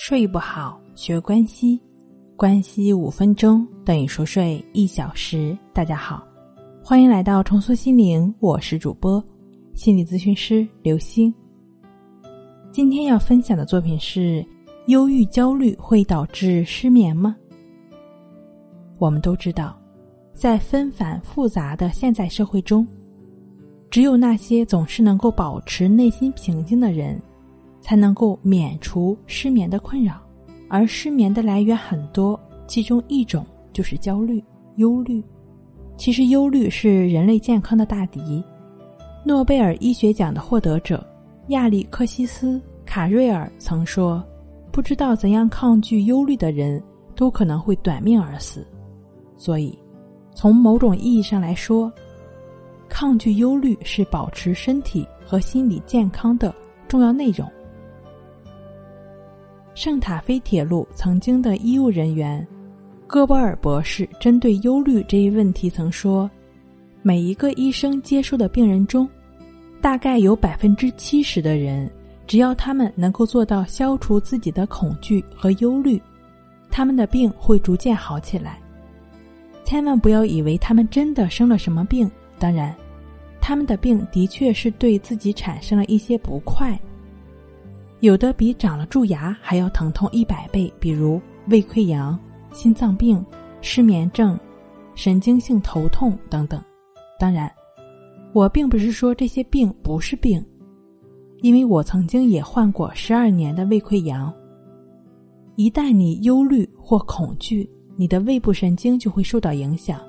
[0.00, 1.78] 睡不好，学关西，
[2.36, 5.58] 关西五分钟等于熟睡一小时。
[5.72, 6.24] 大家好，
[6.84, 9.22] 欢迎来到重塑心灵，我是主播
[9.74, 11.34] 心理咨询师刘星。
[12.70, 14.46] 今天要分享的作品是：
[14.86, 17.34] 忧郁焦虑会导致失眠吗？
[18.98, 19.76] 我们都知道，
[20.32, 22.86] 在纷繁复杂的现在社会中，
[23.90, 27.20] 只有那些总是能够保持内心平静的人。
[27.88, 30.20] 才能够免除失眠的困扰，
[30.68, 34.44] 而失眠的来源很多，其中一种就是焦虑、
[34.76, 35.24] 忧虑。
[35.96, 38.44] 其实，忧虑是人类健康的大敌。
[39.24, 41.02] 诺贝尔医学奖的获得者
[41.46, 44.22] 亚历克西斯·卡瑞尔曾说
[44.70, 46.82] ：“不知道怎样抗拒忧虑的人，
[47.16, 48.66] 都可能会短命而死。”
[49.38, 49.78] 所以，
[50.34, 51.90] 从某种意义上来说，
[52.86, 56.54] 抗拒忧虑是保持身体和心理健康的
[56.86, 57.50] 重要内容。
[59.78, 62.44] 圣塔菲铁路曾经的医务人员
[63.06, 66.28] 戈伯尔博士针对忧虑这一问题曾说
[67.00, 69.08] ：“每一个医生接收的病人中，
[69.80, 71.88] 大概有百分之七十的人，
[72.26, 76.02] 只要他们能够做到消除自己的恐惧和忧虑，
[76.72, 78.58] 他们的病会逐渐好起来。
[79.62, 82.74] 千万不要以为他们真的生了什么病，当然，
[83.40, 86.76] 他们的病的确是对自己产生了一些不快。”
[88.00, 92.18] 有的比长了蛀牙还要疼痛一百倍，比如胃溃疡、
[92.52, 93.24] 心脏病、
[93.60, 94.38] 失眠症、
[94.94, 96.62] 神经性头痛等等。
[97.18, 97.52] 当然，
[98.32, 100.44] 我并不是说这些病不是病，
[101.42, 104.32] 因为我曾经也患过十二年的胃溃疡。
[105.56, 110.00] 一旦你忧虑或恐惧，你的胃部神经就会受到影响，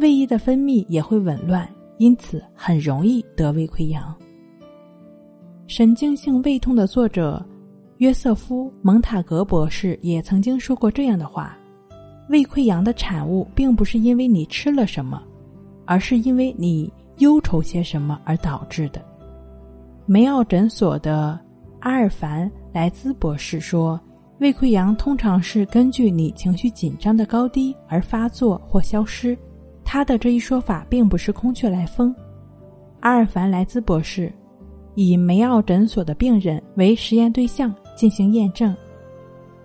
[0.00, 4.12] 胃液的分泌也会紊乱，因此很容易得胃溃疡。
[5.68, 7.44] 神经性胃痛的作者
[7.98, 11.58] 约瑟夫·蒙塔格博士也曾经说过这样的话
[12.30, 15.22] ：“胃溃疡的产物并不是因为你吃了什么，
[15.84, 19.04] 而是因为你忧愁些什么而导致的。”
[20.06, 21.38] 梅奥诊所的
[21.80, 24.00] 阿尔凡莱兹博士说
[24.40, 29.36] ：“胃溃疡通常是根据你情绪紧张的高低而发作或消失。”
[29.84, 32.14] 他的这一说法并不是空穴来风。
[33.00, 34.32] 阿尔凡莱兹博士。
[35.00, 38.74] 以梅奥诊所的病人为实验对象进行验证，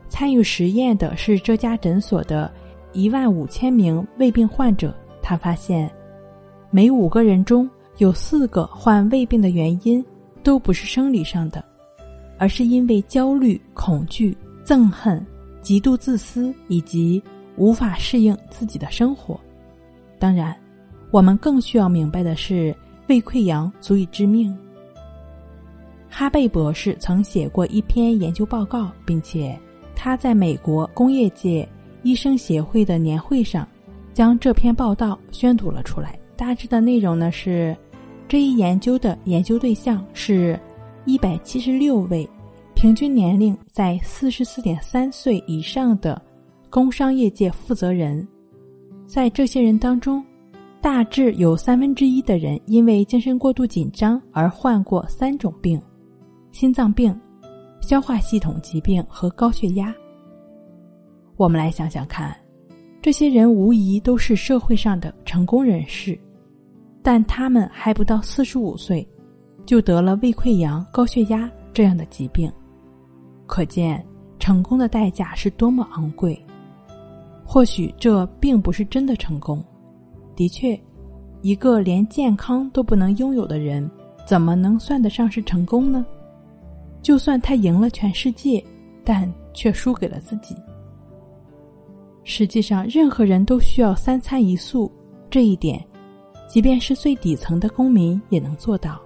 [0.08, 2.54] 参与实验的是这家诊所的
[2.92, 4.94] 一万五千名胃病患者。
[5.24, 5.92] 他发现，
[6.70, 7.68] 每五个人中
[7.98, 10.06] 有四个患胃病的原因
[10.44, 11.66] 都不是生理上的，
[12.38, 15.26] 而是因为焦虑、恐惧、憎恨、
[15.64, 17.20] 极度自私以及
[17.58, 19.40] 无法适应自己的生活。
[20.20, 20.56] 当然，
[21.10, 22.76] 我们更需要明白的是，
[23.08, 24.56] 胃溃疡足以致命。
[26.16, 29.60] 哈贝博士曾写过一篇研究报告，并且
[29.96, 31.68] 他在美国工业界
[32.04, 33.68] 医生协会的年会上
[34.14, 36.16] 将这篇报道宣读了出来。
[36.36, 37.76] 大致的内容呢是：
[38.28, 40.58] 这一研究的研究对象是
[41.06, 42.30] 一百七十六位
[42.76, 46.22] 平均年龄在四十四点三岁以上的
[46.70, 48.28] 工商业界负责人，
[49.08, 50.24] 在这些人当中，
[50.80, 55.82] 大致有三分之一的人因为精神过度紧张而患过三种病。
[56.54, 57.20] 心脏病、
[57.82, 59.92] 消化系统疾病和高血压。
[61.36, 62.34] 我们来想想看，
[63.02, 66.18] 这些人无疑都是社会上的成功人士，
[67.02, 69.06] 但他们还不到四十五岁，
[69.66, 72.50] 就得了胃溃疡、高血压这样的疾病，
[73.48, 74.06] 可见
[74.38, 76.40] 成功的代价是多么昂贵。
[77.44, 79.62] 或许这并不是真的成功。
[80.36, 80.80] 的确，
[81.42, 83.90] 一个连健康都不能拥有的人，
[84.24, 86.06] 怎么能算得上是成功呢？
[87.04, 88.64] 就算他赢了全世界，
[89.04, 90.56] 但却输给了自己。
[92.24, 94.90] 实际上，任何人都需要三餐一宿，
[95.30, 95.86] 这一点，
[96.48, 99.00] 即便是最底层的公民也能做到。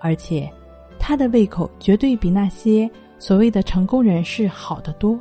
[0.00, 0.52] 而且，
[0.98, 5.18] 他的胃口绝对比那些所谓的成功人士好得多。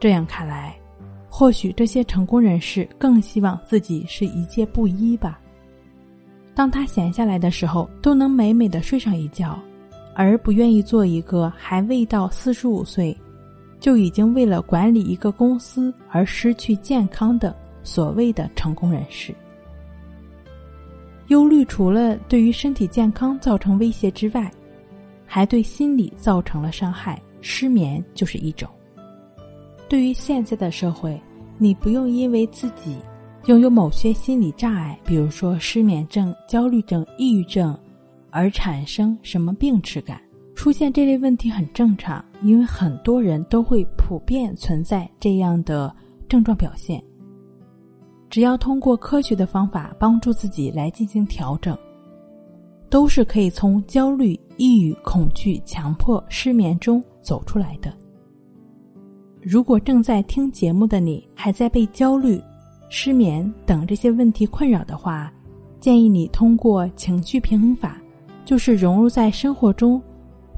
[0.00, 0.76] 这样看来，
[1.30, 5.40] 或许这些成功人士更希望自己是一介布衣吧。
[6.54, 9.56] 当他闲下来的时候，都能美美的睡上一觉。
[10.14, 13.16] 而不愿意做一个还未到四十五岁，
[13.80, 19.34] 就已经为了管理一个公司而失去健康的所谓的成功人士。
[21.28, 24.50] 忧虑除了对于身体健康造成威胁之外，
[25.26, 27.20] 还对心理造成了伤害。
[27.46, 28.66] 失眠就是一种。
[29.86, 31.20] 对于现在的社会，
[31.58, 32.96] 你不用因为自己
[33.44, 37.78] 拥有某些心理障碍，比如说失眠症、焦虑症、抑郁症。
[38.34, 40.20] 而产生什么病耻感？
[40.56, 45.94] 出现这类问题很正常，因为很多人都会普遍存在这样的
[46.28, 47.00] 症状表现。
[48.28, 51.78] 只要通过科学的方法帮助自己来进行调整，
[52.90, 57.96] 都是可以从焦虑、抑郁、恐惧、强迫、失眠中走出来的。
[59.40, 62.42] 如果正在听节目的你还在被焦虑、
[62.88, 65.32] 失眠等这些问题困扰的话，
[65.78, 68.00] 建议你通过情绪平衡法，
[68.44, 70.00] 就是融入在生活中。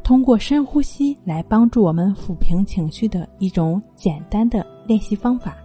[0.03, 5.57] 通过深呼吸来帮助我们抚平情绪的一种简单的练习方法，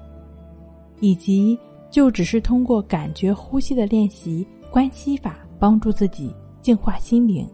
[0.99, 1.55] 以及
[1.91, 7.47] 就只是通过感觉呼吸的练习关系法帮助自己净化心灵。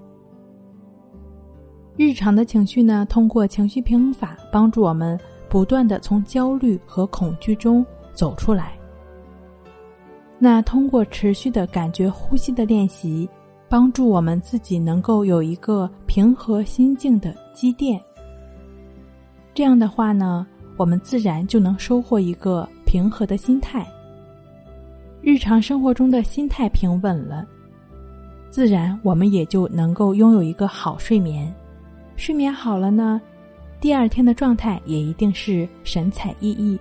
[1.97, 5.19] 日常的情绪呢，通过情绪平衡法帮助我们
[5.49, 8.71] 不断的从焦虑和恐惧中走出来。
[10.39, 13.27] 那通过持续的感觉呼吸的练习。
[13.69, 18.01] 帮助我们自己能够有一个平和心境的积淀。
[19.53, 20.45] 这样的话呢，
[20.77, 23.85] 我们自然就能收获一个平和的心态。
[25.21, 27.45] 日常生活中的心态平稳了，
[28.49, 31.53] 自然我们也就能够拥有一个好睡眠。
[32.15, 33.19] 睡眠好了呢，
[33.81, 36.79] 第二天的状态也一定是神采奕奕。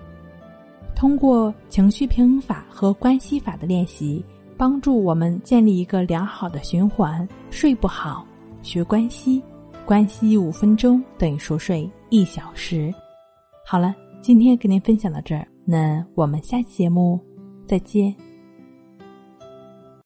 [0.95, 4.25] 通过情绪平衡法和关系法的练习。
[4.57, 7.27] 帮助我们建立一个良好的循环。
[7.51, 8.27] 睡不好，
[8.63, 9.43] 学关西，
[9.85, 12.93] 关西五分钟等于熟睡一小时。
[13.65, 17.21] 好了，今天跟您分享到这儿，那我们下期节目
[17.67, 18.26] 再见。